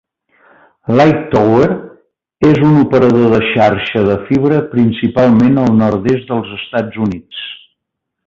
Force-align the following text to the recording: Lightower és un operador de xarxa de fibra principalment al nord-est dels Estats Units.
Lightower 0.99 1.67
és 2.47 2.61
un 2.69 2.79
operador 2.85 3.29
de 3.35 3.41
xarxa 3.49 4.03
de 4.09 4.15
fibra 4.31 4.63
principalment 4.73 5.61
al 5.65 5.79
nord-est 5.83 6.33
dels 6.33 6.57
Estats 6.57 7.01
Units. 7.09 7.47